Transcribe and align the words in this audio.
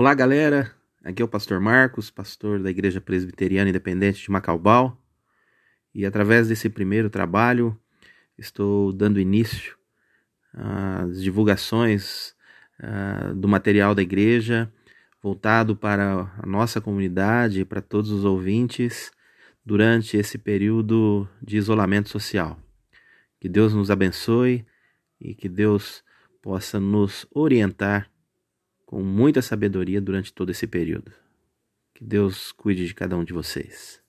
Olá, 0.00 0.14
galera. 0.14 0.74
Aqui 1.04 1.20
é 1.20 1.24
o 1.26 1.28
pastor 1.28 1.60
Marcos, 1.60 2.10
pastor 2.10 2.62
da 2.62 2.70
Igreja 2.70 3.02
Presbiteriana 3.02 3.68
Independente 3.68 4.22
de 4.22 4.30
Macaubal. 4.30 4.98
E 5.94 6.06
através 6.06 6.48
desse 6.48 6.70
primeiro 6.70 7.10
trabalho, 7.10 7.78
estou 8.38 8.94
dando 8.94 9.20
início 9.20 9.76
às 10.54 11.20
divulgações 11.20 12.34
uh, 12.82 13.34
do 13.34 13.46
material 13.46 13.94
da 13.94 14.00
igreja 14.00 14.72
voltado 15.22 15.76
para 15.76 16.32
a 16.38 16.46
nossa 16.46 16.80
comunidade 16.80 17.66
para 17.66 17.82
todos 17.82 18.10
os 18.10 18.24
ouvintes 18.24 19.12
durante 19.62 20.16
esse 20.16 20.38
período 20.38 21.28
de 21.42 21.58
isolamento 21.58 22.08
social. 22.08 22.58
Que 23.38 23.50
Deus 23.50 23.74
nos 23.74 23.90
abençoe 23.90 24.64
e 25.20 25.34
que 25.34 25.46
Deus 25.46 26.02
possa 26.40 26.80
nos 26.80 27.26
orientar 27.34 28.09
com 28.90 29.04
muita 29.04 29.40
sabedoria 29.40 30.00
durante 30.00 30.32
todo 30.32 30.50
esse 30.50 30.66
período. 30.66 31.12
Que 31.94 32.02
Deus 32.02 32.50
cuide 32.50 32.84
de 32.84 32.92
cada 32.92 33.16
um 33.16 33.22
de 33.22 33.32
vocês. 33.32 34.02